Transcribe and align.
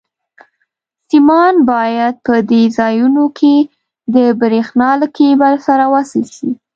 سیمان 1.09 1.53
باید 1.71 2.13
په 2.25 2.35
دې 2.49 2.63
ځایونو 2.77 3.25
کې 3.37 3.55
د 4.15 4.17
برېښنا 4.41 4.89
له 5.01 5.07
کېبل 5.17 5.53
سره 5.67 5.83
وصل 5.93 6.23
شي. 6.35 6.49